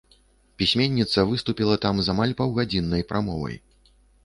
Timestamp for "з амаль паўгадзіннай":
2.09-3.07